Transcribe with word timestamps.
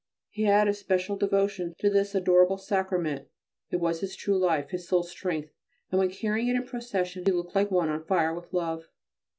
He 0.31 0.45
had 0.45 0.67
a 0.67 0.73
special 0.73 1.15
devotion 1.15 1.75
to 1.77 1.87
this 1.87 2.15
adorable 2.15 2.57
Sacrament. 2.57 3.27
It 3.69 3.75
was 3.75 3.99
his 3.99 4.15
true 4.15 4.35
life, 4.39 4.71
his 4.71 4.87
sole 4.87 5.03
strength, 5.03 5.51
and 5.91 5.99
when 5.99 6.09
carrying 6.09 6.47
it 6.47 6.55
in 6.55 6.63
Procession 6.65 7.23
he 7.23 7.31
looked 7.31 7.53
like 7.53 7.69
one 7.69 7.89
on 7.89 8.03
fire 8.05 8.33
with 8.33 8.51
love. 8.51 8.89